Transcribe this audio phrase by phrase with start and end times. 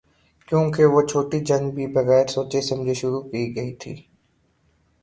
[0.47, 3.95] کیونکہ وہ چھوٹی جنگ بھی بغیر سوچے سمجھے شروع کی گئی تھی۔